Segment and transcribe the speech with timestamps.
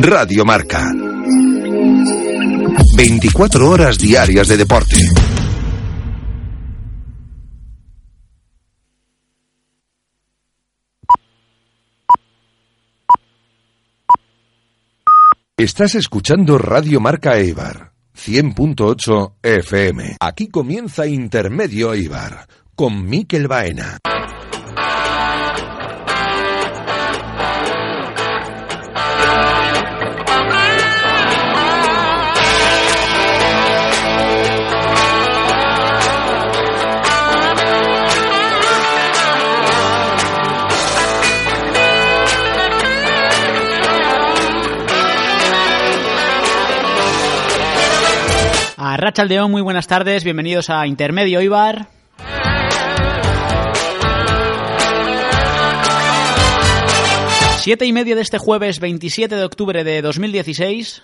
[0.00, 0.92] Radio Marca.
[2.96, 4.96] 24 horas diarias de deporte.
[15.56, 20.16] Estás escuchando Radio Marca Eibar, 100.8 FM.
[20.20, 22.46] Aquí comienza Intermedio Eibar,
[22.76, 23.98] con Miquel Baena.
[48.90, 51.88] A Rachaldeón, muy buenas tardes, bienvenidos a Intermedio Ibar.
[57.58, 61.02] Siete y media de este jueves 27 de octubre de 2016.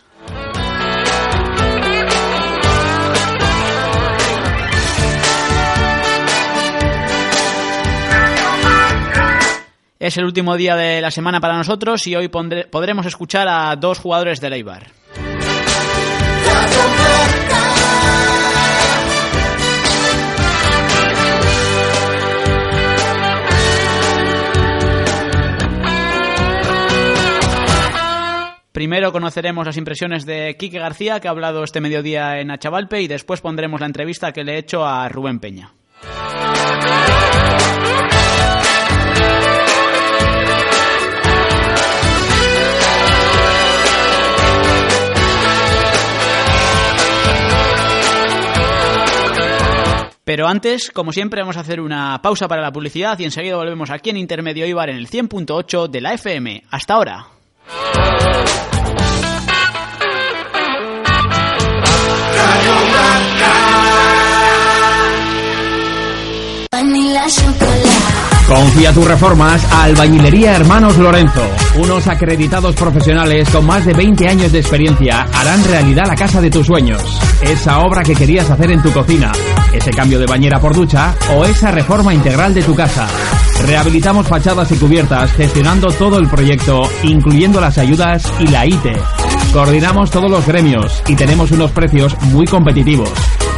[9.99, 13.99] Es el último día de la semana para nosotros y hoy podremos escuchar a dos
[13.99, 14.87] jugadores del Eibar.
[28.75, 33.07] Primero conoceremos las impresiones de Quique García, que ha hablado este mediodía en Achavalpe, y
[33.07, 35.73] después pondremos la entrevista que le he hecho a Rubén Peña.
[50.25, 53.91] Pero antes, como siempre, vamos a hacer una pausa para la publicidad y enseguida volvemos
[53.91, 56.65] aquí en Intermedio Ibar en el 100.8 de la FM.
[56.73, 57.27] Hasta ahora.
[68.47, 71.43] Confía tus reformas a Albañilería Hermanos Lorenzo.
[71.79, 76.51] Unos acreditados profesionales con más de 20 años de experiencia harán realidad la casa de
[76.51, 77.03] tus sueños.
[77.41, 79.33] Esa obra que querías hacer en tu cocina,
[79.73, 83.09] ese cambio de bañera por ducha o esa reforma integral de tu casa.
[83.63, 88.97] Rehabilitamos fachadas y cubiertas gestionando todo el proyecto, incluyendo las ayudas y la ITE.
[89.53, 93.11] Coordinamos todos los gremios y tenemos unos precios muy competitivos.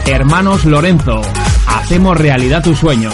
[0.07, 1.21] Hermanos Lorenzo,
[1.67, 3.13] hacemos realidad tus sueños.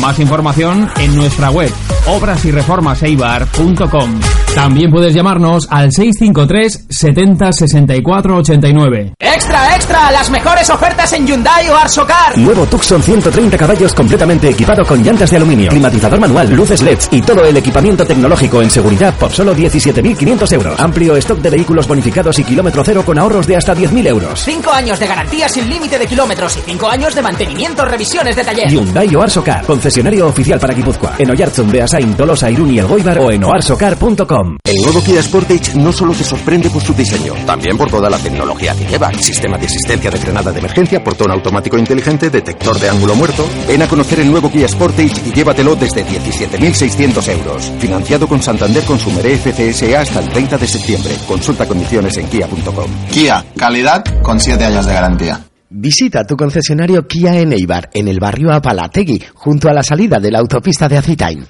[0.00, 1.72] Más información en nuestra web
[2.06, 4.20] obrasyreformaseibar.com.
[4.58, 9.14] También puedes llamarnos al 653 70 64 89.
[9.16, 10.10] ¡Extra, extra!
[10.10, 12.36] ¡Las mejores ofertas en Hyundai o Arsocar!
[12.36, 17.22] Nuevo Tucson 130 caballos completamente equipado con llantas de aluminio, climatizador manual, luces LEDs y
[17.22, 20.80] todo el equipamiento tecnológico en seguridad por solo 17.500 euros.
[20.80, 24.40] Amplio stock de vehículos bonificados y kilómetro cero con ahorros de hasta 10.000 euros.
[24.40, 28.42] 5 años de garantía sin límite de kilómetros y 5 años de mantenimiento, revisiones de
[28.42, 28.68] taller.
[28.68, 31.14] Hyundai o Arsocar, concesionario oficial para Guipúzcoa.
[31.16, 34.47] En Oyarzun, Beasain, Tolosa, Irún y El Goibar o en oarsocar.com.
[34.64, 38.18] El nuevo Kia Sportage no solo te sorprende por su diseño, también por toda la
[38.18, 39.12] tecnología que lleva.
[39.14, 43.46] Sistema de asistencia de frenada de emergencia, portón automático inteligente, detector de ángulo muerto.
[43.66, 47.72] Ven a conocer el nuevo Kia Sportage y llévatelo desde 17.600 euros.
[47.78, 51.16] Financiado con Santander Consumer FCSA hasta el 30 de septiembre.
[51.26, 52.90] Consulta condiciones en kia.com.
[53.10, 55.48] Kia, calidad con 7 años de garantía.
[55.70, 60.30] Visita tu concesionario Kia en Eibar, en el barrio Apalategui, junto a la salida de
[60.30, 61.46] la autopista de Azitain.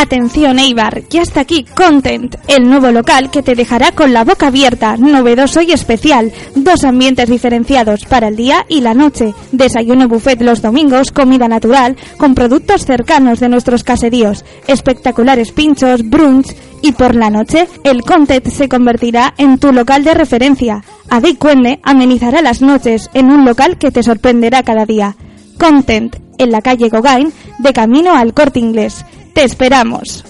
[0.00, 4.46] Atención Eibar, ya está aquí Content, el nuevo local que te dejará con la boca
[4.46, 6.32] abierta, novedoso y especial.
[6.54, 9.34] Dos ambientes diferenciados para el día y la noche.
[9.50, 16.54] Desayuno buffet los domingos, comida natural, con productos cercanos de nuestros caseríos, espectaculares pinchos, brunch
[16.80, 20.84] y por la noche el Content se convertirá en tu local de referencia.
[21.10, 25.16] Adey Cuende amenizará las noches en un local que te sorprenderá cada día.
[25.58, 29.04] Content, en la calle Gogain, de camino al corte inglés.
[29.34, 30.24] Te esperamos.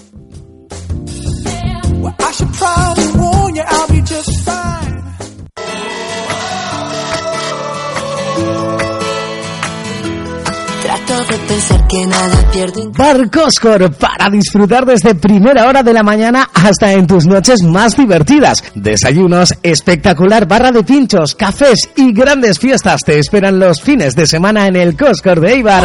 [11.89, 12.91] Que nada pierdo.
[12.93, 17.97] Bar Coscor, para disfrutar desde primera hora de la mañana hasta en tus noches más
[17.97, 18.63] divertidas.
[18.75, 24.67] Desayunos, espectacular barra de pinchos, cafés y grandes fiestas te esperan los fines de semana
[24.67, 25.85] en el Coscor de Eibar.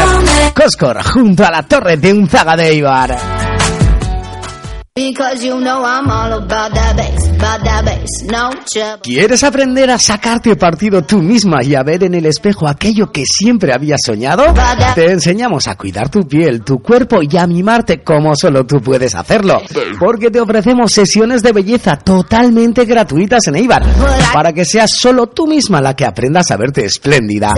[0.53, 3.52] Coscor, junto a la torre de Unzaga de Eibar.
[9.01, 13.23] ¿Quieres aprender a sacarte partido tú misma y a ver en el espejo aquello que
[13.25, 14.53] siempre habías soñado?
[14.93, 19.15] Te enseñamos a cuidar tu piel, tu cuerpo y a mimarte como solo tú puedes
[19.15, 19.63] hacerlo.
[19.99, 23.83] Porque te ofrecemos sesiones de belleza totalmente gratuitas en Eibar
[24.31, 27.51] para que seas solo tú misma la que aprendas a verte espléndida.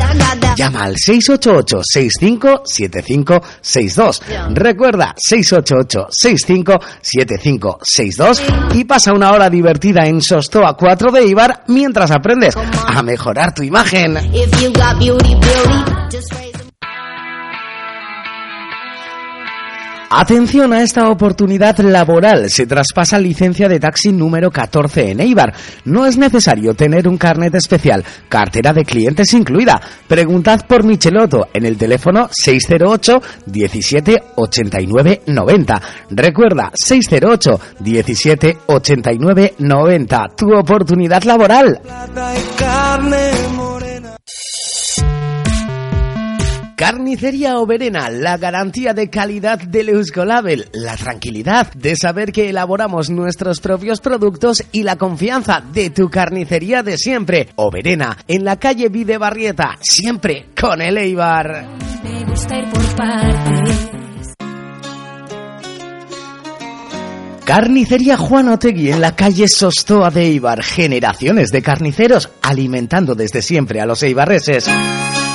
[0.55, 4.21] Llama al 688 65 7562.
[4.53, 6.79] Recuerda 688 65
[7.27, 8.43] 7562
[8.75, 13.63] y pasa una hora divertida en Sostoa 4 de Ibar mientras aprendes a mejorar tu
[13.63, 14.17] imagen.
[20.09, 22.49] Atención a esta oportunidad laboral.
[22.49, 25.53] Se traspasa licencia de taxi número 14 en Eibar.
[25.85, 28.03] No es necesario tener un carnet especial.
[28.29, 29.81] Cartera de clientes incluida.
[30.07, 35.81] Preguntad por Micheloto en el teléfono 608 17 89 90.
[36.11, 40.27] Recuerda 608 17 89 90.
[40.37, 41.81] Tu oportunidad laboral.
[46.75, 53.61] Carnicería Oberena, la garantía de calidad del Euskolabel, la tranquilidad de saber que elaboramos nuestros
[53.61, 57.47] propios productos y la confianza de tu carnicería de siempre.
[57.55, 61.65] Oberena, en la calle Videbarrieta, siempre con el Eibar.
[62.03, 63.89] Me gusta ir por partes.
[67.45, 70.61] Carnicería Juan Otegui en la calle Sostoa de Eibar.
[70.61, 74.67] Generaciones de carniceros alimentando desde siempre a los eibarreses.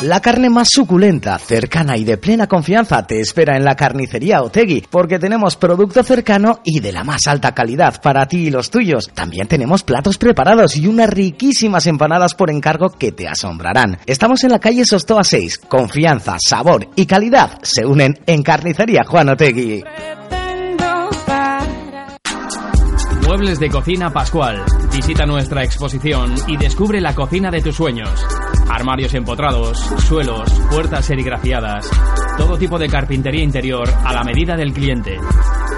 [0.02, 4.86] La carne más suculenta, cercana y de plena confianza te espera en la carnicería Otegui,
[4.88, 9.10] porque tenemos producto cercano y de la más alta calidad para ti y los tuyos.
[9.12, 13.98] También tenemos platos preparados y unas riquísimas empanadas por encargo que te asombrarán.
[14.06, 15.58] Estamos en la calle Sostoa 6.
[15.68, 19.84] Confianza, sabor y calidad se unen en Carnicería Juan Otegui.
[23.26, 24.64] Muebles de Cocina Pascual.
[24.90, 28.26] Visita nuestra exposición y descubre la cocina de tus sueños.
[28.68, 31.88] Armarios empotrados, suelos, puertas serigrafiadas,
[32.36, 35.18] todo tipo de carpintería interior a la medida del cliente.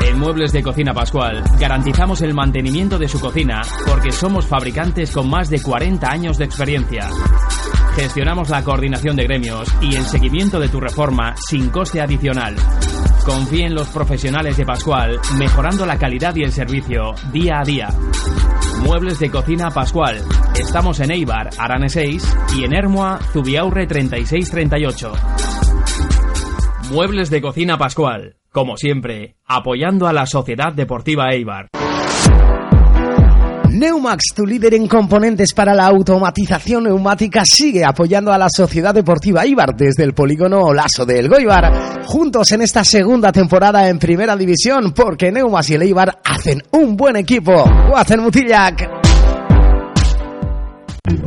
[0.06, 5.28] En Muebles de Cocina Pascual garantizamos el mantenimiento de su cocina porque somos fabricantes con
[5.28, 7.08] más de 40 años de experiencia.
[7.94, 12.56] Gestionamos la coordinación de gremios y el seguimiento de tu reforma sin coste adicional.
[13.24, 17.88] Confíe en los profesionales de Pascual, mejorando la calidad y el servicio día a día.
[18.82, 20.20] Muebles de Cocina Pascual.
[20.58, 25.12] Estamos en Eibar, Arane 6 y en Hermoa, Zubiaurre 3638.
[26.90, 28.36] Muebles de Cocina Pascual.
[28.50, 31.68] Como siempre, apoyando a la Sociedad Deportiva Eibar.
[33.82, 39.44] Neumax, tu líder en componentes para la automatización neumática, sigue apoyando a la Sociedad Deportiva
[39.44, 42.04] Ibar desde el polígono Olaso del Goibar.
[42.06, 46.96] Juntos en esta segunda temporada en Primera División, porque Neumax y el Eibar hacen un
[46.96, 47.64] buen equipo.
[47.88, 49.01] Guazen Mutillac.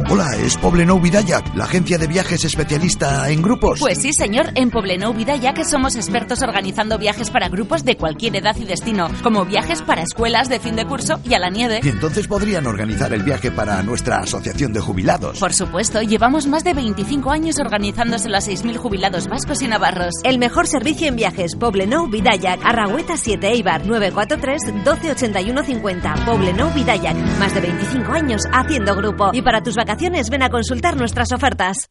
[0.10, 3.80] Hola, es Poblenou Vidayak, la agencia de viajes especialista en grupos.
[3.80, 8.56] Pues sí, señor, en Poblenou Vidayak somos expertos organizando viajes para grupos de cualquier edad
[8.58, 11.82] y destino, como viajes para escuelas de fin de curso y a la nieve.
[11.84, 15.40] Y entonces podrían organizar el viaje para nuestra asociación de jubilados.
[15.40, 20.14] Por supuesto, llevamos más de 25 años organizándose a 6.000 jubilados vascos y navarros.
[20.24, 26.16] El mejor servicio en viajes, Poblenou Vidayak, Arragüeta 7 Eibar, 943 1281 50.
[26.26, 29.30] Poblenou Vidayak, más de 25 años haciendo grupo.
[29.34, 31.90] Y para tus vacaciones ven a consultar nuestras ofertas.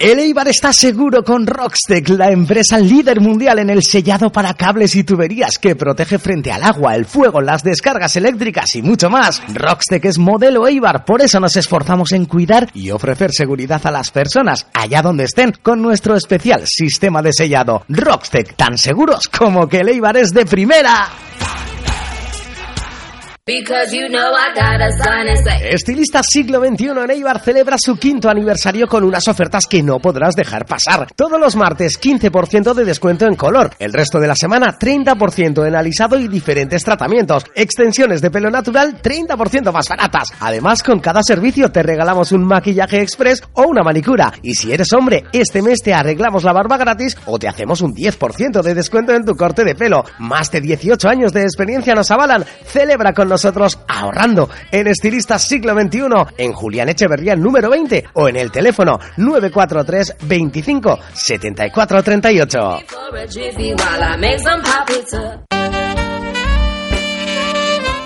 [0.00, 4.94] El Eibar está seguro con Rockstec, la empresa líder mundial en el sellado para cables
[4.94, 9.42] y tuberías que protege frente al agua, el fuego, las descargas eléctricas y mucho más.
[9.52, 14.12] Rockstec es modelo Eibar, por eso nos esforzamos en cuidar y ofrecer seguridad a las
[14.12, 17.82] personas allá donde estén con nuestro especial sistema de sellado.
[17.88, 21.08] Rockstec, tan seguros como que el Eibar es de primera.
[25.70, 30.34] Estilista siglo XXI en Eibar celebra su quinto aniversario con unas ofertas que no podrás
[30.34, 31.06] dejar pasar.
[31.16, 33.70] Todos los martes 15% de descuento en color.
[33.78, 37.46] El resto de la semana 30% en alisado y diferentes tratamientos.
[37.54, 40.28] Extensiones de pelo natural 30% más baratas.
[40.40, 44.30] Además, con cada servicio te regalamos un maquillaje express o una manicura.
[44.42, 47.94] Y si eres hombre, este mes te arreglamos la barba gratis o te hacemos un
[47.94, 50.04] 10% de descuento en tu corte de pelo.
[50.18, 52.44] Más de 18 años de experiencia nos avalan.
[52.66, 53.37] Celebra con nosotros
[53.86, 56.00] ahorrando en Estilistas Siglo XXI
[56.36, 62.78] en Julián Echeverría número 20 o en el teléfono 943 25 74 38.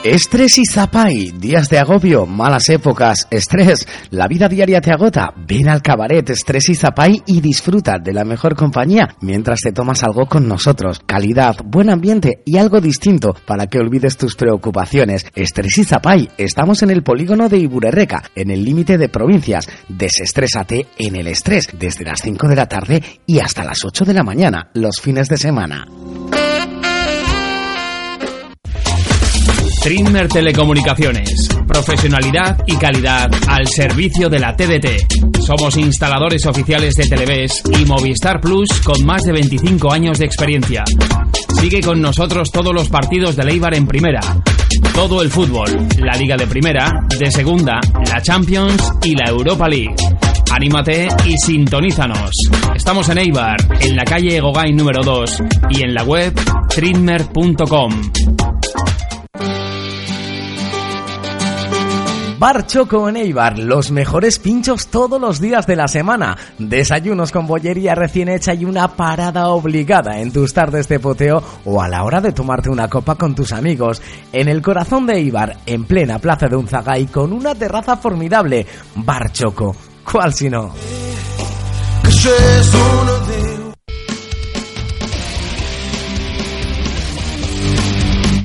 [0.04, 5.32] Estrés y zapay, días de agobio, malas épocas, estrés, la vida diaria te agota.
[5.46, 10.02] Ven al cabaret Estrés y zapay y disfruta de la mejor compañía mientras te tomas
[10.02, 11.00] algo con nosotros.
[11.06, 15.24] Calidad, buen ambiente y algo distinto para que olvides tus preocupaciones.
[15.36, 19.68] Estrés y zapay, estamos en el polígono de Iburerreca, en el límite de provincias.
[19.88, 24.14] Desestrésate en el estrés desde las 5 de la tarde y hasta las 8 de
[24.14, 25.86] la mañana, los fines de semana.
[29.82, 31.48] Trimmer Telecomunicaciones.
[31.66, 35.40] Profesionalidad y calidad al servicio de la TDT.
[35.40, 40.84] Somos instaladores oficiales de Televes y Movistar Plus con más de 25 años de experiencia.
[41.60, 44.20] Sigue con nosotros todos los partidos de Leibar en primera.
[44.94, 49.96] Todo el fútbol, la Liga de Primera, de Segunda, la Champions y la Europa League.
[50.52, 52.30] Anímate y sintonízanos.
[52.76, 56.32] Estamos en Eibar, en la calle Egogay número 2 y en la web
[56.68, 58.12] trimmer.com.
[62.42, 67.46] Bar Choco en Eibar, los mejores pinchos todos los días de la semana, desayunos con
[67.46, 72.02] bollería recién hecha y una parada obligada en tus tardes de poteo o a la
[72.02, 74.02] hora de tomarte una copa con tus amigos.
[74.32, 78.66] En el corazón de Eibar, en plena plaza de Unzaga y con una terraza formidable.
[78.96, 80.74] Bar Choco, ¿cuál si no?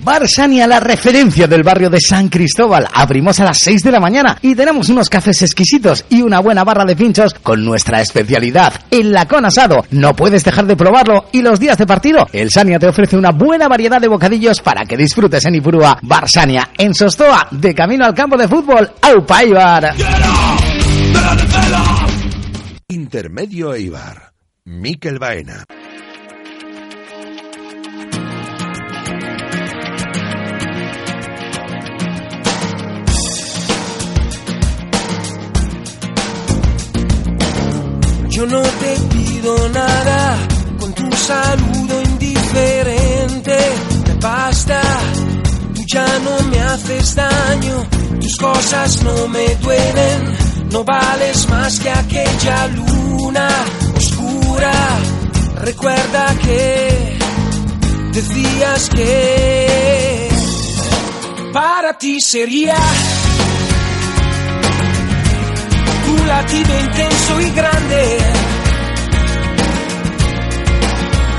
[0.07, 2.87] Barsania, la referencia del barrio de San Cristóbal.
[2.93, 6.63] Abrimos a las 6 de la mañana y tenemos unos cafés exquisitos y una buena
[6.63, 9.83] barra de pinchos con nuestra especialidad, el lacón asado.
[9.91, 13.31] No puedes dejar de probarlo y los días de partido, el Sania te ofrece una
[13.31, 15.99] buena variedad de bocadillos para que disfrutes en Ipurúa.
[16.01, 19.93] Barsania, en Sostoa, de camino al campo de fútbol, Aupa Ibar.
[22.87, 24.31] Intermedio Eibar.
[24.63, 25.65] Miquel Baena.
[38.37, 40.37] Yo no te pido nada
[40.79, 43.57] con tu saludo indiferente.
[44.05, 44.79] Me basta,
[45.73, 47.83] tú ya no me haces daño,
[48.21, 50.37] tus cosas no me duelen.
[50.71, 53.47] No vales más que aquella luna
[53.95, 54.73] oscura.
[55.55, 57.17] Recuerda que
[58.13, 60.29] decías que
[61.51, 62.75] para ti sería
[66.07, 68.01] tu latido intenso y grande.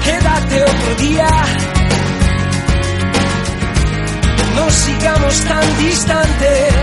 [0.05, 1.31] Quédate otro día.
[4.57, 6.75] No sigamos tan distantes.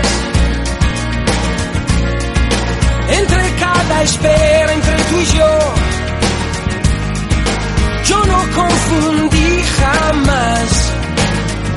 [3.20, 5.52] Entre cada espera, entre tú y yo.
[8.10, 9.50] Yo no confundí
[9.80, 10.68] jamás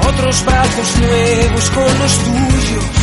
[0.09, 2.99] otros brazos nuevos con los tuyos.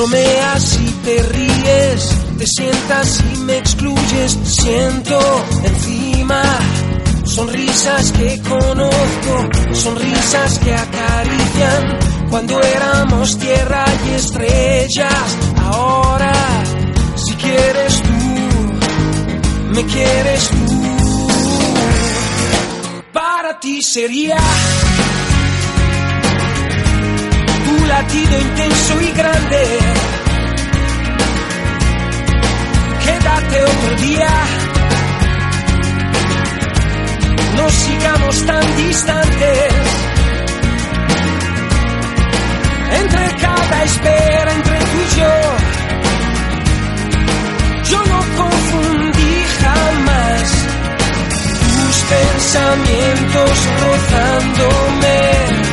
[0.00, 5.18] Bromeas y te ríes, te sientas y me excluyes, siento
[5.62, 6.42] encima
[7.24, 11.98] sonrisas que conozco, sonrisas que acarician
[12.30, 15.36] cuando éramos tierra y estrellas.
[15.64, 16.32] Ahora,
[17.16, 21.28] si quieres tú, me quieres tú,
[23.12, 24.38] para ti sería
[27.90, 29.62] latido intenso y grande.
[33.04, 34.32] Quédate otro día.
[37.56, 39.72] No sigamos tan distantes.
[43.00, 45.34] Entre cada espera, entre tú y yo.
[47.90, 50.42] Yo no confundí jamás
[51.74, 53.52] tus pensamientos
[53.84, 55.69] rozándome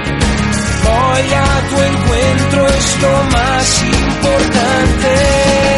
[0.88, 5.77] voy a tu encuentro, es lo más importante.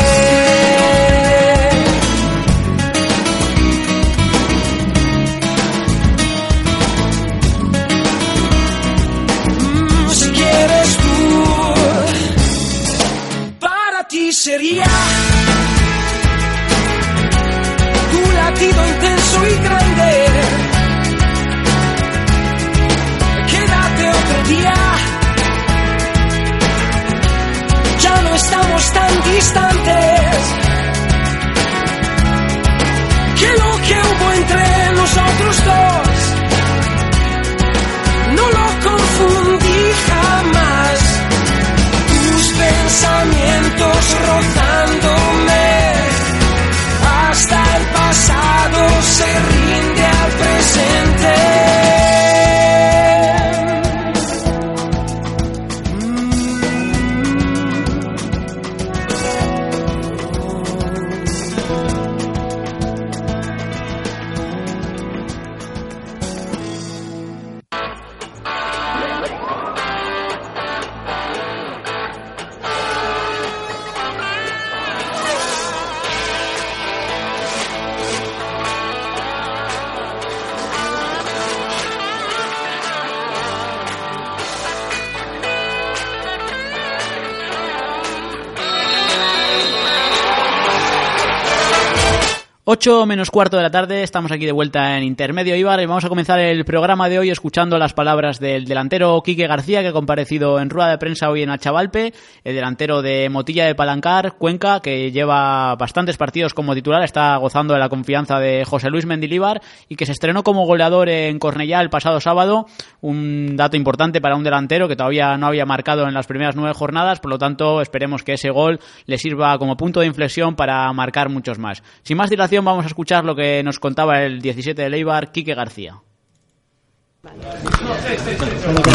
[92.72, 96.06] 8 menos cuarto de la tarde, estamos aquí de vuelta en Intermedio Ibar y vamos
[96.06, 99.92] a comenzar el programa de hoy escuchando las palabras del delantero Quique García que ha
[99.92, 104.82] comparecido en rueda de prensa hoy en Achavalpe, el delantero de Motilla de Palancar, Cuenca,
[104.82, 109.64] que lleva bastantes partidos como titular, está gozando de la confianza de José Luis Mendilíbar
[109.88, 112.68] y que se estrenó como goleador en Cornellá el pasado sábado,
[113.02, 116.76] un dato importante para un delantero que todavía no había marcado en las primeras nueve
[116.76, 120.94] jornadas, por lo tanto esperemos que ese gol le sirva como punto de inflexión para
[120.94, 121.82] marcar muchos más.
[122.04, 125.54] Sin más dilación vamos a escuchar lo que nos contaba el 17 de Leibar, Quique
[125.56, 125.96] García.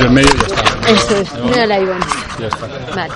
[0.03, 0.91] En medio ya está.
[0.91, 2.01] Eso es, mira la Iván.
[2.41, 2.67] Ya está.
[2.95, 3.15] Vale.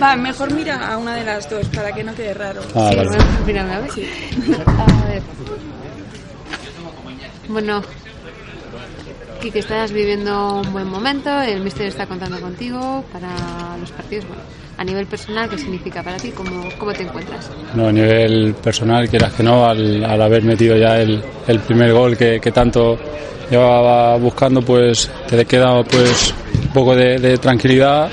[0.00, 2.60] Va, mejor mira a una de las dos para que no quede raro.
[2.74, 3.08] Ah, Sí, vale.
[3.08, 3.90] bueno, mírame, a ver.
[3.90, 5.22] A ver.
[7.48, 7.82] Bueno,
[9.42, 14.24] Kike, estás viviendo un buen momento, el míster está contando contigo para los partidos.
[14.28, 14.42] Bueno,
[14.78, 16.30] a nivel personal, ¿qué significa para ti?
[16.30, 17.50] ¿Cómo, cómo te encuentras?
[17.74, 21.92] No, a nivel personal, quieras que no, al, al haber metido ya el, el primer
[21.92, 22.96] gol que, que tanto
[23.50, 26.32] llevaba buscando, pues te queda pues
[26.62, 28.12] un poco de, de tranquilidad.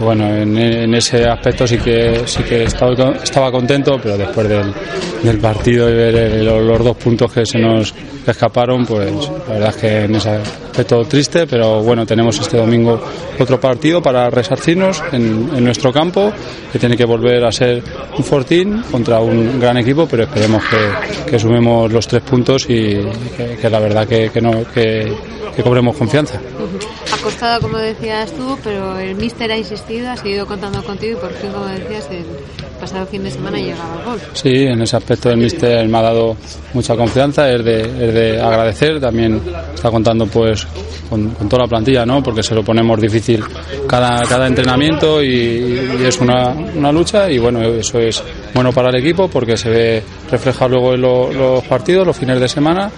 [0.00, 2.92] Bueno, en, ese aspecto sí que sí que estaba,
[3.22, 7.94] estaba contento, pero después del, partido y ver el- los, dos puntos que se nos
[8.26, 9.12] escaparon, pues
[9.46, 12.98] la verdad es que en ese aspecto triste, pero bueno, tenemos este domingo
[13.38, 16.32] otro partido para resarcirnos en, nuestro campo,
[16.72, 17.82] que tiene que volver a ser
[18.16, 22.96] un fortín contra un gran equipo, pero esperemos que, que sumemos los tres puntos y
[23.60, 25.12] que, la verdad que, que no que
[25.62, 26.40] cobremos confianza.
[27.22, 31.32] Costado, como decías tú, pero el míster ha insistido, ha seguido contando contigo y por
[31.34, 32.24] fin, como decías, el
[32.80, 34.20] pasado fin de semana llegaba el gol.
[34.32, 36.34] Sí, en ese aspecto el míster me ha dado
[36.72, 39.38] mucha confianza, es de, es de agradecer, también
[39.74, 40.66] está contando pues
[41.10, 42.22] con, toda la plantilla, ¿no?
[42.22, 43.44] Porque se lo ponemos difícil
[43.86, 48.22] cada, cada entrenamiento y, es una, una lucha y bueno, eso es
[48.54, 52.40] bueno para el equipo porque se ve reflejado luego en lo- los partidos, los fines
[52.40, 52.90] de semana.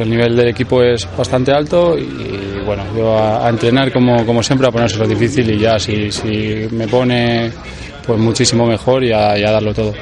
[0.00, 4.66] El nivel del equipo es bastante alto y bueno, yo a, entrenar como, como siempre
[4.66, 7.50] a ponérselo difícil y ya si, si me pone
[8.10, 9.94] pues muchísimo mejor y a, y a darlo todo.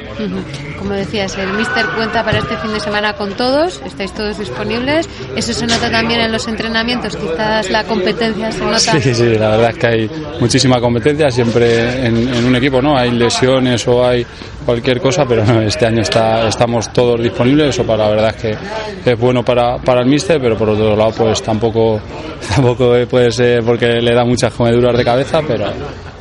[0.79, 5.07] Como decías, el míster cuenta para este fin de semana con todos, estáis todos disponibles.
[5.37, 8.79] Eso se nota también en los entrenamientos, quizás la competencia se nota.
[8.79, 12.97] Sí, sí, la verdad es que hay muchísima competencia siempre en, en un equipo, ¿no?
[12.97, 14.25] Hay lesiones o hay
[14.65, 18.43] cualquier cosa, pero no, este año está, estamos todos disponibles, eso para la verdad es
[18.43, 22.01] que es bueno para, para el míster, pero por otro lado pues tampoco,
[22.55, 25.67] tampoco puede ser porque le da muchas comeduras de cabeza, pero,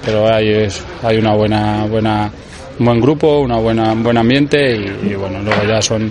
[0.08, 2.32] pero hay, es- hay una buena, buena,
[2.80, 6.10] un buen grupo, una buena, un buen ambiente y, y bueno, luego ya son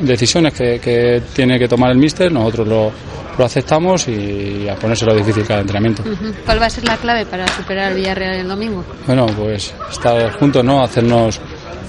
[0.00, 2.90] decisiones que, que tiene que tomar el míster, nosotros lo,
[3.38, 6.02] lo aceptamos y a ponérselo difícil cada entrenamiento.
[6.46, 8.82] ¿Cuál va a ser la clave para superar al Villarreal el domingo?
[9.06, 10.82] Bueno, pues estar juntos, ¿no?
[10.82, 11.38] Hacernos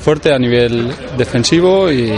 [0.01, 2.11] fuerte a nivel defensivo y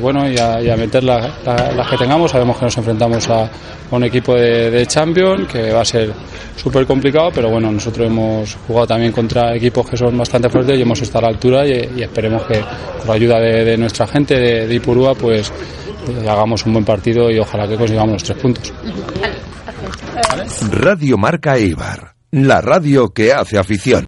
[0.00, 2.30] bueno, y a, y a meter la- la- las que tengamos.
[2.30, 3.50] Sabemos que nos enfrentamos a
[3.90, 6.12] un equipo de, de Champions que va a ser
[6.56, 10.82] súper complicado, pero bueno, nosotros hemos jugado también contra equipos que son bastante fuertes y
[10.82, 12.60] hemos estado a la altura y, y esperemos que
[12.98, 15.50] con la ayuda de, de nuestra gente de, de Ipurúa pues
[16.08, 18.72] eh, hagamos un buen partido y ojalá que consigamos los tres puntos.
[20.70, 24.06] Radio Marca Eibar, la radio que hace afición.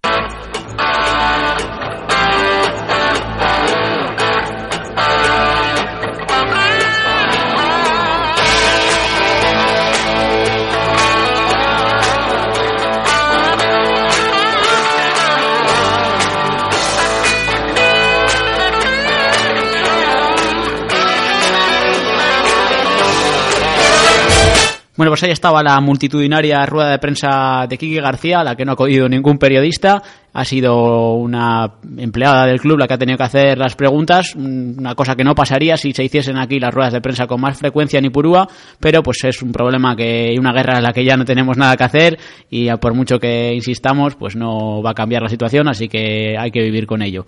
[24.97, 28.63] Bueno, pues ahí estaba la multitudinaria rueda de prensa de Kiki García, a la que
[28.63, 30.01] no ha acudido ningún periodista.
[30.31, 34.79] Ha sido una empleada del club la que ha tenido que hacer las preguntas, mm,
[34.79, 37.57] una cosa que no pasaría si se hiciesen aquí las ruedas de prensa con más
[37.57, 38.47] frecuencia en Ipurúa,
[38.79, 41.75] pero pues es un problema que una guerra en la que ya no tenemos nada
[41.75, 42.17] que hacer
[42.49, 46.51] y por mucho que insistamos, pues no va a cambiar la situación, así que hay
[46.51, 47.25] que vivir con ello.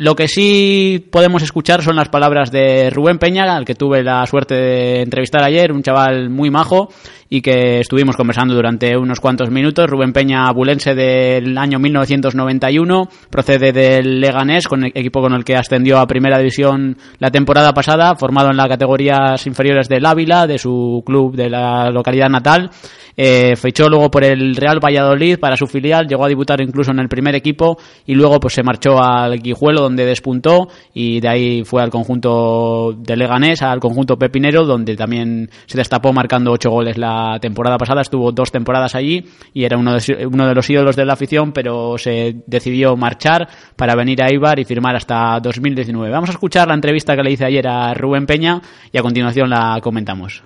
[0.00, 4.26] Lo que sí podemos escuchar son las palabras de Rubén Peña, al que tuve la
[4.26, 6.88] suerte de entrevistar ayer, un chaval muy majo
[7.32, 9.88] y que estuvimos conversando durante unos cuantos minutos.
[9.88, 15.56] Rubén Peña, bulense del año 1991, procede del Leganés, con el equipo con el que
[15.56, 20.58] ascendió a Primera División la temporada pasada, formado en las categorías inferiores del Ávila, de
[20.58, 22.70] su club de la localidad natal.
[23.16, 27.00] Eh, fichó luego por el Real Valladolid para su filial, llegó a debutar incluso en
[27.00, 31.64] el primer equipo y luego pues se marchó al Guijuelo donde despuntó y de ahí
[31.64, 36.96] fue al conjunto de Leganés, al conjunto pepinero, donde también se destapó marcando ocho goles
[36.96, 38.02] la temporada pasada.
[38.02, 41.52] Estuvo dos temporadas allí y era uno de, uno de los ídolos de la afición,
[41.52, 46.10] pero se decidió marchar para venir a Eibar y firmar hasta 2019.
[46.10, 48.60] Vamos a escuchar la entrevista que le hice ayer a Rubén Peña
[48.92, 50.44] y a continuación la comentamos.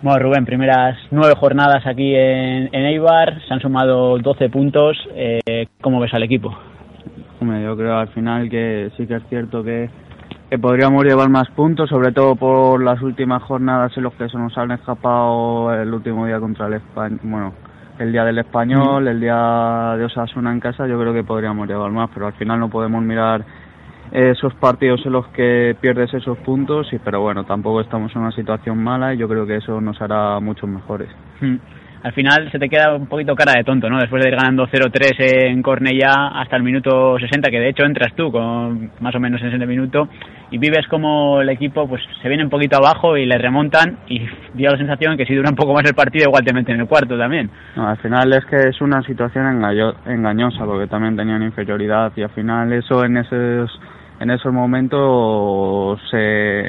[0.00, 4.96] Bueno, Rubén, primeras nueve jornadas aquí en, en Eibar, se han sumado 12 puntos.
[5.12, 6.56] Eh, ¿Cómo ves al equipo?
[7.40, 9.90] Hombre, yo creo al final que sí que es cierto que,
[10.50, 14.38] que podríamos llevar más puntos, sobre todo por las últimas jornadas en los que se
[14.38, 17.52] nos han escapado el último día contra el Español, bueno,
[17.98, 21.90] el día del Español, el día de Osasuna en casa, yo creo que podríamos llevar
[21.90, 23.44] más, pero al final no podemos mirar
[24.10, 28.32] esos partidos en los que pierdes esos puntos, y, pero bueno, tampoco estamos en una
[28.32, 31.10] situación mala y yo creo que eso nos hará muchos mejores.
[32.02, 33.98] Al final se te queda un poquito cara de tonto, ¿no?
[33.98, 35.14] Después de ir ganando 0-3
[35.50, 39.40] en Cornellá hasta el minuto 60, que de hecho entras tú con más o menos
[39.42, 40.08] en ese minuto
[40.50, 44.20] y vives como el equipo pues se viene un poquito abajo y le remontan y
[44.54, 46.80] dio la sensación que si dura un poco más el partido igual te meten en
[46.82, 47.50] el cuarto también.
[47.74, 52.22] No, al final es que es una situación engaño- engañosa porque también tenían inferioridad y
[52.22, 53.80] al final eso en esos
[54.20, 56.60] en esos momentos se,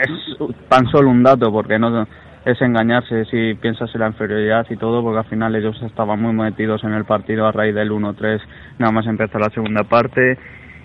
[0.00, 0.36] es
[0.68, 2.06] tan solo un dato porque no
[2.44, 6.32] es engañarse si piensas en la inferioridad y todo porque al final ellos estaban muy
[6.32, 8.40] metidos en el partido a raíz del 1-3
[8.78, 10.38] nada más empezar la segunda parte.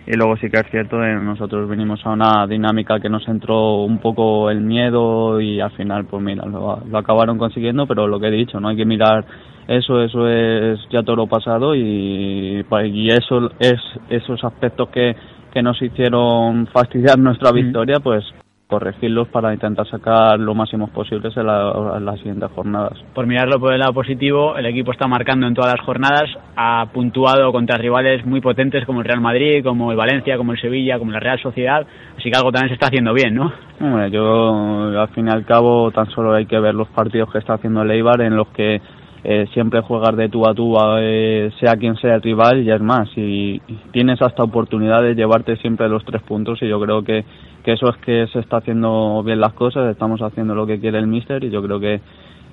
[0.05, 3.83] Y luego sí que es cierto eh, nosotros vinimos a una dinámica que nos entró
[3.83, 8.19] un poco el miedo y al final pues mira lo, lo acabaron consiguiendo pero lo
[8.19, 9.23] que he dicho no hay que mirar
[9.65, 15.15] eso eso es ya todo lo pasado y, y eso es esos aspectos que,
[15.53, 18.25] que nos hicieron fastidiar nuestra victoria pues
[18.73, 22.93] corregirlos para intentar sacar lo máximo posible en, la- en las siguientes jornadas.
[23.13, 26.23] Por mirarlo por el lado positivo, el equipo está marcando en todas las jornadas,
[26.55, 30.59] ha puntuado contra rivales muy potentes como el Real Madrid, como el Valencia, como el
[30.59, 31.86] Sevilla, como la Real Sociedad,
[32.17, 33.51] así que algo también se está haciendo bien, ¿no?
[33.79, 37.38] Hombre, yo al fin y al cabo tan solo hay que ver los partidos que
[37.38, 38.81] está haciendo el Eibar en los que
[39.23, 42.81] eh, siempre juegas de tú a tú, eh, sea quien sea el rival, y es
[42.81, 47.23] más, y, tienes hasta oportunidad de llevarte siempre los tres puntos y yo creo que,
[47.63, 50.99] que eso es que se está haciendo bien las cosas, estamos haciendo lo que quiere
[50.99, 52.01] el míster y yo creo que,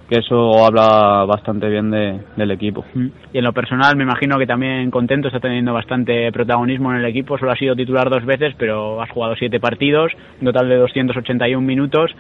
[0.09, 2.85] que eso habla bastante bien de, del equipo.
[3.33, 7.05] Y en lo personal me imagino que también contento, está teniendo bastante protagonismo en el
[7.07, 10.77] equipo, solo ha sido titular dos veces, pero has jugado siete partidos, un total de
[10.77, 12.13] 281 minutos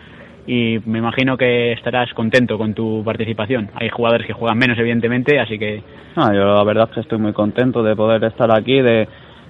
[0.50, 3.70] y me imagino que estarás contento con tu participación.
[3.76, 5.80] Hay jugadores que juegan menos, evidentemente, así que
[6.16, 9.06] Ah, yo la verdad es que estoy muy contento de poder estar aquí, de,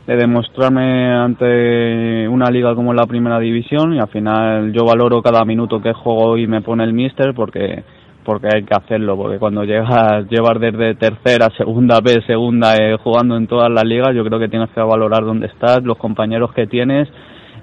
[0.06, 5.42] de demostrarme ante una liga como la primera división y al final yo valoro cada
[5.46, 7.82] minuto que juego y me pone el míster porque
[8.22, 13.38] porque hay que hacerlo, porque cuando llegas, llevas desde tercera, segunda B, segunda, eh, jugando
[13.38, 16.66] en todas las ligas, yo creo que tienes que valorar dónde estás, los compañeros que
[16.66, 17.08] tienes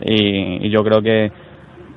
[0.01, 1.31] y, y yo creo que,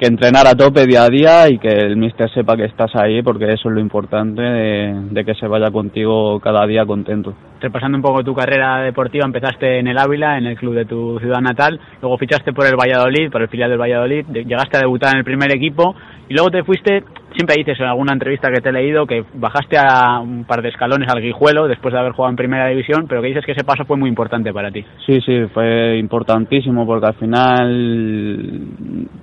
[0.00, 3.22] que entrenar a tope día a día y que el míster sepa que estás ahí
[3.22, 7.34] porque eso es lo importante de, que se vaya contigo cada día contento.
[7.60, 11.18] repasando un poco tu carrera deportiva, empezaste en el Ávila, en el club de tu
[11.18, 15.12] ciudad natal, luego fichaste por el Valladolid, por el filial del Valladolid, llegaste a debutar
[15.12, 15.94] en el primer equipo
[16.30, 17.02] y luego te fuiste,
[17.34, 20.68] siempre dices en alguna entrevista que te he leído que bajaste a un par de
[20.68, 23.64] escalones al Guijuelo después de haber jugado en primera división, pero que dices que ese
[23.64, 24.84] paso fue muy importante para ti.
[25.06, 28.66] Sí, sí, fue importantísimo porque al final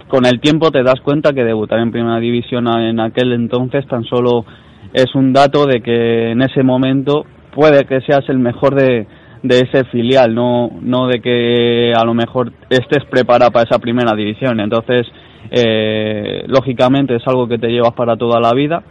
[0.09, 4.03] con el tiempo te das cuenta que debutar en primera división en aquel entonces tan
[4.03, 4.43] solo
[4.91, 9.07] es un dato de que en ese momento puede que seas el mejor de,
[9.43, 14.13] de ese filial, no, no de que a lo mejor estés preparado para esa primera
[14.13, 14.59] división.
[14.59, 15.07] Entonces,
[15.51, 18.83] eh, lógicamente es algo que te llevas para toda la vida,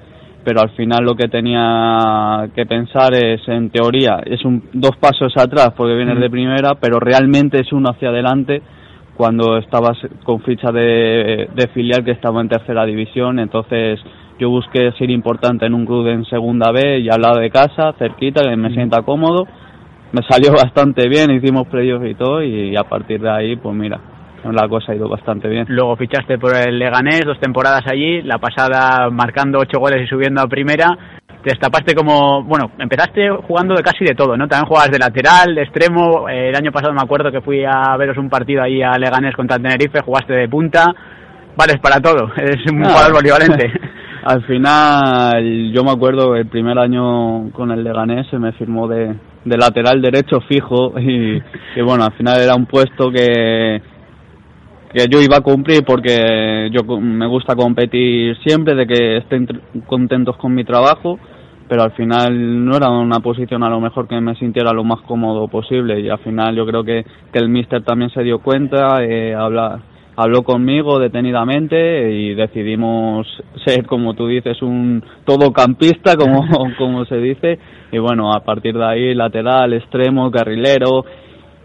[0.44, 5.32] pero al final lo que tenía que pensar es, en teoría, es un, dos pasos
[5.36, 8.62] atrás porque vienes de primera, pero realmente es uno hacia adelante
[9.16, 13.98] cuando estabas con ficha de, de filial que estaba en tercera división, entonces
[14.38, 17.94] yo busqué ser importante en un club en segunda B y al lado de casa,
[17.98, 19.46] cerquita, que me sienta cómodo,
[20.12, 23.98] me salió bastante bien, hicimos playoffs y todo y a partir de ahí, pues mira,
[24.52, 25.66] la cosa ha ido bastante bien.
[25.68, 30.40] Luego fichaste por el Leganés, dos temporadas allí, la pasada marcando ocho goles y subiendo
[30.42, 30.86] a primera.
[31.42, 34.48] Te destapaste como, bueno, empezaste jugando de casi de todo, ¿no?
[34.48, 36.28] También jugabas de lateral, de extremo.
[36.28, 39.34] Eh, El año pasado me acuerdo que fui a veros un partido ahí a Leganés
[39.36, 40.86] contra el Tenerife, jugaste de punta.
[41.56, 42.88] Vales para todo, eres un Ah.
[42.88, 43.72] jugador polivalente.
[44.24, 49.14] Al final, yo me acuerdo el primer año con el Leganés se me firmó de,
[49.44, 51.36] de lateral derecho fijo y,
[51.76, 53.80] y bueno, al final era un puesto que,
[54.96, 59.46] que yo iba a cumplir porque yo me gusta competir siempre, de que estén
[59.86, 61.18] contentos con mi trabajo
[61.68, 65.00] pero al final no era una posición a lo mejor que me sintiera lo más
[65.02, 66.00] cómodo posible.
[66.00, 69.82] Y al final yo creo que, que el míster también se dio cuenta, eh, habla,
[70.16, 73.26] habló conmigo detenidamente y decidimos
[73.64, 76.46] ser, como tú dices, un todocampista, como,
[76.78, 77.58] como se dice,
[77.90, 81.04] y bueno, a partir de ahí lateral, extremo, carrilero,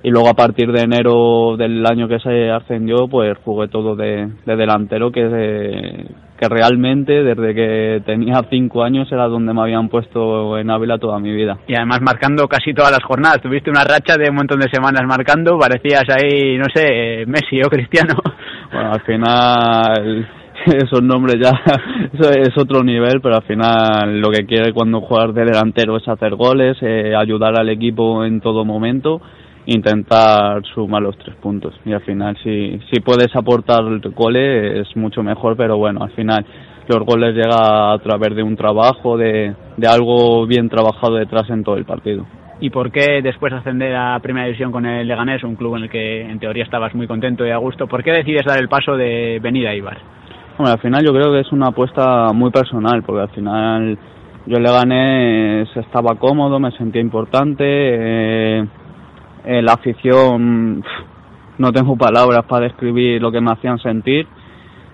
[0.04, 4.30] y luego a partir de enero del año que se ascendió pues jugué todo de,
[4.46, 6.08] de delantero que,
[6.40, 11.20] que realmente desde que tenía cinco años era donde me habían puesto en Ávila toda
[11.20, 13.42] mi vida Y además marcando casi todas las jornadas.
[13.42, 17.70] Tuviste una racha de un montón de semanas marcando, parecías ahí, no sé, Messi o
[17.70, 18.16] Cristiano.
[18.74, 20.28] bueno al final
[20.66, 21.52] esos nombres ya
[22.14, 26.08] eso es otro nivel pero al final lo que quiere cuando juegas de delantero es
[26.08, 29.22] hacer goles eh, ayudar al equipo en todo momento
[29.66, 35.22] intentar sumar los tres puntos y al final si, si puedes aportar goles es mucho
[35.22, 36.46] mejor pero bueno al final
[36.88, 41.64] los goles llegan a través de un trabajo de, de algo bien trabajado detrás en
[41.64, 42.26] todo el partido
[42.62, 45.84] ¿Y por qué después de ascender a Primera División con el Leganés, un club en
[45.84, 48.70] el que en teoría estabas muy contento y a gusto, por qué decides dar el
[48.70, 49.98] paso de venir a Ibar?
[50.60, 53.98] Bueno, al final yo creo que es una apuesta muy personal, porque al final
[54.46, 58.68] yo en Leganés estaba cómodo, me sentía importante, eh,
[59.46, 60.84] eh, la afición,
[61.58, 64.28] no tengo palabras para describir lo que me hacían sentir,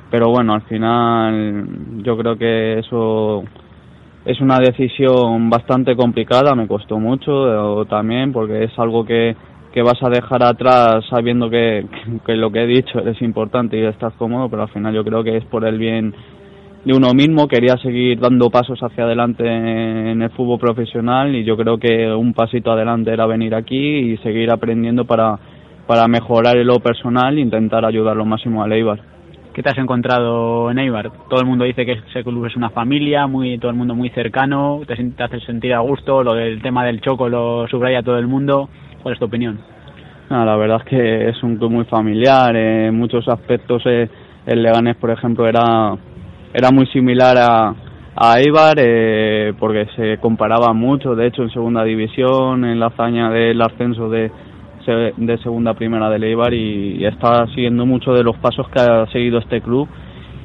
[0.10, 3.44] pero bueno, al final yo creo que eso
[4.26, 9.36] es una decisión bastante complicada, me costó mucho también porque es algo que,
[9.74, 11.86] que vas a dejar atrás sabiendo que,
[12.26, 15.24] que, lo que he dicho es importante y estás cómodo, pero al final yo creo
[15.24, 16.14] que es por el bien
[16.86, 21.58] de uno mismo, quería seguir dando pasos hacia adelante en el fútbol profesional y yo
[21.58, 25.38] creo que un pasito adelante era venir aquí y seguir aprendiendo para,
[25.86, 29.00] para mejorar en lo personal e intentar ayudar lo máximo a Eibar.
[29.54, 31.12] ¿Qué te has encontrado en Eibar?
[31.30, 34.10] Todo el mundo dice que ese club es una familia, muy todo el mundo muy
[34.12, 38.20] cercano, te, te hace sentir a gusto, lo del tema del choco lo subraya todo
[38.20, 38.70] el mundo.
[39.02, 39.60] ¿Cuál es tu opinión?
[40.30, 44.10] No, la verdad es que es un club muy familiar, en muchos aspectos eh,
[44.46, 45.96] el Leganés, por ejemplo, era,
[46.54, 47.76] era muy similar a,
[48.16, 53.30] a Eibar eh, porque se comparaba mucho, de hecho en segunda división, en la hazaña
[53.30, 54.32] del ascenso de,
[55.18, 59.06] de segunda primera del Eibar y, y está siguiendo mucho de los pasos que ha
[59.12, 59.88] seguido este club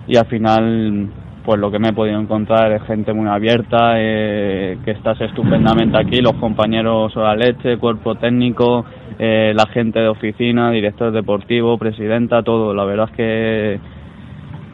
[0.07, 1.11] y al final
[1.45, 5.99] pues lo que me he podido encontrar es gente muy abierta, eh, que estás estupendamente
[5.99, 8.85] aquí, los compañeros a la leche, cuerpo técnico,
[9.19, 12.75] eh, la gente de oficina, director deportivo, presidenta, todo.
[12.75, 13.81] La verdad es que,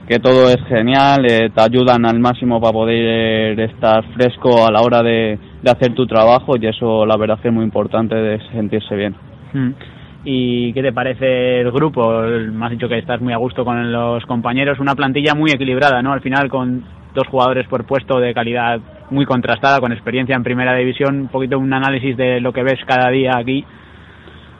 [0.08, 4.80] que todo es genial, eh, te ayudan al máximo para poder estar fresco a la
[4.80, 8.40] hora de, de hacer tu trabajo y eso la verdad que es muy importante de
[8.50, 9.14] sentirse bien.
[9.52, 9.70] Mm.
[10.24, 12.22] ¿Y qué te parece el grupo?
[12.22, 16.02] Me has dicho que estás muy a gusto con los compañeros, una plantilla muy equilibrada,
[16.02, 16.12] ¿no?
[16.12, 20.74] Al final con dos jugadores por puesto de calidad muy contrastada, con experiencia en primera
[20.74, 23.64] división, un poquito un análisis de lo que ves cada día aquí.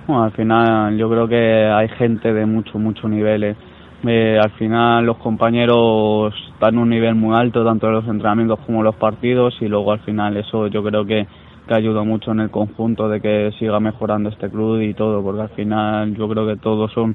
[0.06, 3.56] Bueno, al final yo creo que hay gente de mucho, mucho niveles.
[3.56, 3.67] Eh,
[4.04, 8.78] al final los compañeros están en un nivel muy alto, tanto en los entrenamientos como
[8.78, 11.26] en los partidos, y luego al final eso yo creo que
[11.68, 15.42] que ayuda mucho en el conjunto de que siga mejorando este club y todo, porque
[15.42, 17.14] al final yo creo que todos son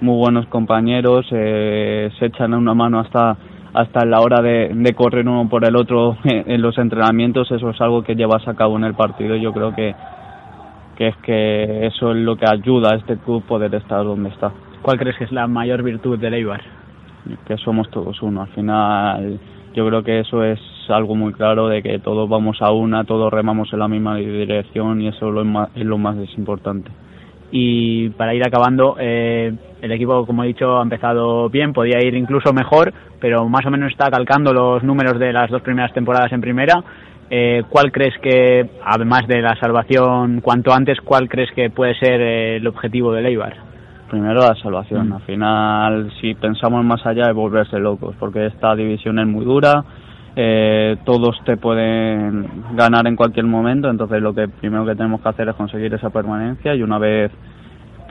[0.00, 3.36] muy buenos compañeros, eh, se echan una mano hasta
[3.74, 8.02] hasta la hora de, correr uno por el otro en los entrenamientos, eso es algo
[8.02, 9.94] que llevas a cabo en el partido yo creo que,
[10.96, 14.52] que es que eso es lo que ayuda a este club poder estar donde está.
[14.82, 16.60] ¿Cuál crees que es la mayor virtud del Eibar?
[17.46, 19.38] Que somos todos uno, al final
[19.74, 23.32] yo creo que eso es algo muy claro de que todos vamos a una, todos
[23.32, 26.90] remamos en la misma dirección y eso es lo más, es lo más importante.
[27.50, 32.14] Y para ir acabando, eh, el equipo, como he dicho, ha empezado bien, podía ir
[32.14, 36.32] incluso mejor, pero más o menos está calcando los números de las dos primeras temporadas
[36.32, 36.82] en primera.
[37.30, 42.20] Eh, ¿Cuál crees que, además de la salvación cuanto antes, cuál crees que puede ser
[42.20, 43.71] eh, el objetivo del Eibar?
[44.12, 45.08] Primero la salvación.
[45.08, 45.12] Mm.
[45.14, 49.84] Al final, si pensamos más allá, es volverse locos, porque esta división es muy dura,
[50.36, 55.30] eh, todos te pueden ganar en cualquier momento, entonces lo que primero que tenemos que
[55.30, 57.32] hacer es conseguir esa permanencia y una vez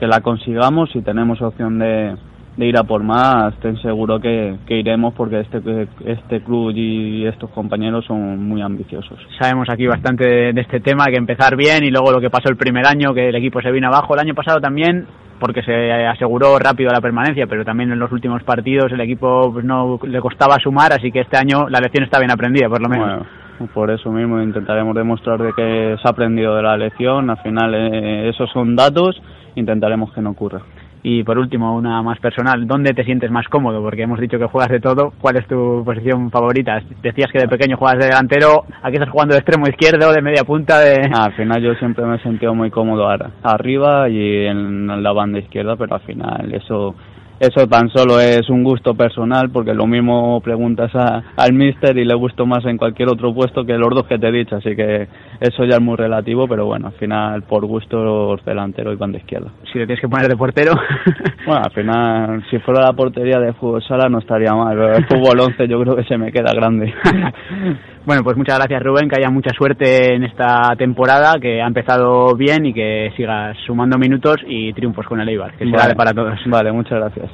[0.00, 2.16] que la consigamos y tenemos opción de,
[2.56, 7.26] de ir a por más, ten seguro que, que, iremos porque este, este club y
[7.26, 9.18] estos compañeros son muy ambiciosos.
[9.38, 12.50] Sabemos aquí bastante de, de este tema, que empezar bien y luego lo que pasó
[12.50, 14.14] el primer año, que el equipo se vino abajo.
[14.14, 15.06] El año pasado también
[15.42, 19.64] porque se aseguró rápido la permanencia, pero también en los últimos partidos el equipo pues,
[19.64, 22.88] no le costaba sumar, así que este año la lección está bien aprendida, por lo
[22.88, 23.26] menos.
[23.58, 27.38] Bueno, por eso mismo intentaremos demostrar de que se ha aprendido de la lección, al
[27.38, 29.20] final eh, esos son datos,
[29.56, 30.62] intentaremos que no ocurra.
[31.04, 33.82] Y por último, una más personal, ¿dónde te sientes más cómodo?
[33.82, 35.12] Porque hemos dicho que juegas de todo.
[35.20, 36.80] ¿Cuál es tu posición favorita?
[37.02, 40.44] Decías que de pequeño juegas de delantero, aquí estás jugando de extremo izquierdo, de media
[40.44, 41.10] punta, de...
[41.12, 43.08] Ah, al final yo siempre me he sentido muy cómodo
[43.42, 46.94] arriba y en la banda izquierda, pero al final eso
[47.42, 52.04] eso tan solo es un gusto personal porque lo mismo preguntas a, al mister y
[52.04, 54.76] le gusto más en cualquier otro puesto que los dos que te he dicho, así
[54.76, 55.08] que
[55.40, 59.50] eso ya es muy relativo, pero bueno, al final por gusto delantero y banda izquierda.
[59.72, 60.72] Si le tienes que poner de portero.
[61.44, 65.06] bueno, al final si fuera la portería de fútbol sala no estaría mal, pero el
[65.06, 66.94] fútbol 11 yo creo que se me queda grande.
[68.04, 72.34] Bueno, pues muchas gracias Rubén, que haya mucha suerte en esta temporada, que ha empezado
[72.34, 75.94] bien y que sigas sumando minutos y triunfos con el Eibar, que vale.
[75.94, 76.38] para todos.
[76.46, 77.30] Vale, muchas gracias.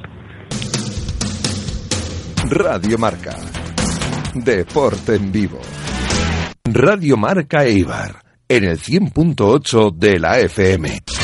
[2.51, 3.35] Radio Marca.
[4.33, 5.59] Deporte en vivo.
[6.65, 8.11] Radio Marca Eibar,
[8.47, 11.18] en el 100.8 de la FM.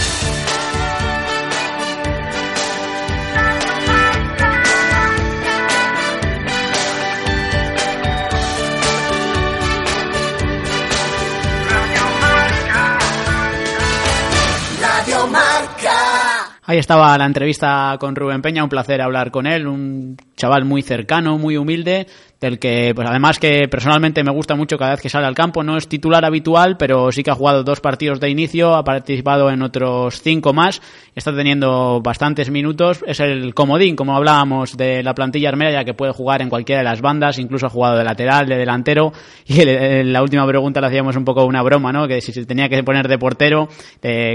[16.68, 20.84] Ahí estaba la entrevista con Rubén Peña, un placer hablar con él, un chaval muy
[20.84, 22.06] cercano, muy humilde,
[22.40, 25.64] del que, pues además que personalmente me gusta mucho cada vez que sale al campo,
[25.64, 29.50] no es titular habitual, pero sí que ha jugado dos partidos de inicio, ha participado
[29.50, 30.84] en otros cinco más,
[31.16, 35.96] está teniendo bastantes minutos, es el comodín, como hablábamos de la plantilla armera, ya que
[35.96, 39.14] puede jugar en cualquiera de las bandas, incluso ha jugado de lateral, de delantero,
[39.48, 42.08] y en la última pregunta le hacíamos un poco una broma, ¿no?
[42.08, 43.68] Que si se tenía que poner de portero,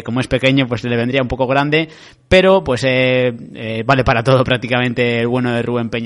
[0.05, 1.88] como es pequeño, pues le vendría un poco grande,
[2.29, 5.99] pero pues eh, eh, vale para todo prácticamente el bueno de Rubén Peña.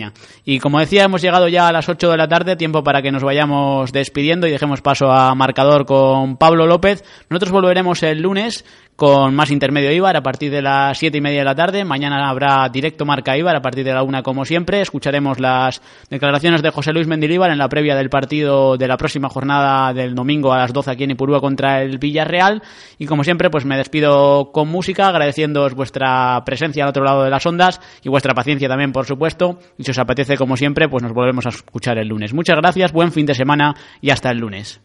[0.44, 3.12] Y como decía, hemos llegado ya a las 8 de la tarde, tiempo para que
[3.12, 7.04] nos vayamos despidiendo y dejemos paso a marcador con Pablo López.
[7.28, 8.64] Nosotros volveremos el lunes
[8.96, 11.84] con más intermedio Ibar a partir de las siete y media de la tarde.
[11.84, 14.80] Mañana habrá directo Marca Ibar a partir de la una, como siempre.
[14.80, 19.28] Escucharemos las declaraciones de José Luis Mendilibar en la previa del partido de la próxima
[19.28, 22.62] jornada del domingo a las 12 aquí en Ipurúa contra el Villarreal.
[22.98, 27.30] Y como siempre, pues me despido con música, agradeciéndoos vuestra presencia al otro lado de
[27.30, 29.58] las ondas y vuestra paciencia también, por supuesto.
[29.78, 32.32] Y si os apetece, como siempre, pues nos volvemos a escuchar el lunes.
[32.32, 34.80] Muchas gracias, buen fin de semana y hasta el lunes.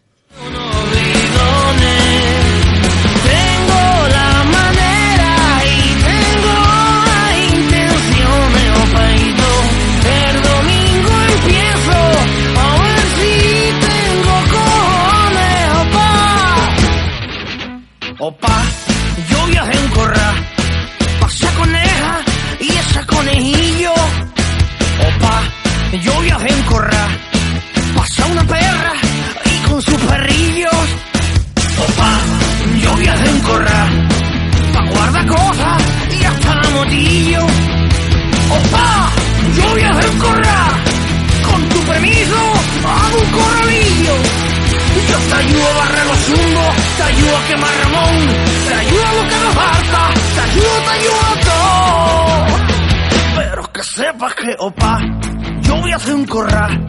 [25.98, 27.08] Yo viajé en corra,
[56.20, 56.86] un corral.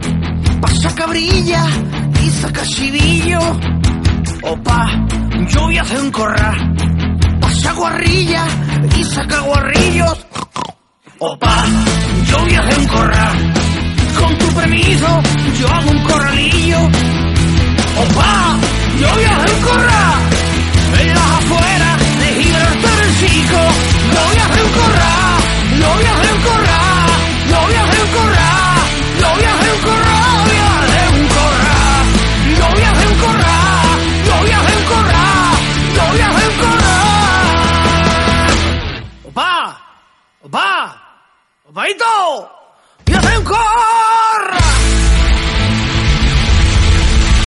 [0.60, 1.64] Pasa cabrilla
[2.22, 3.40] y saca chivillo.
[4.42, 5.06] Opa,
[5.48, 6.74] yo voy a hacer un corral.
[7.40, 8.44] Pasa guarrilla
[8.96, 10.26] y saca guarrillos.
[11.18, 11.64] Opa,
[12.28, 13.54] yo voy a hacer un corral.
[14.18, 15.22] Con tu permiso,
[15.58, 16.78] yo hago un corralillo.
[18.02, 18.58] Opa,
[19.00, 20.18] yo voy a hacer un corral.
[21.00, 23.60] En las afueras de Gibraltar el Chico.
[24.12, 25.38] Yo voy a hacer un corral.
[25.80, 27.10] Yo voy a hacer un corral.
[27.50, 28.61] Yo voy un corral.
[41.74, 42.50] 外到
[43.02, 43.56] 别太快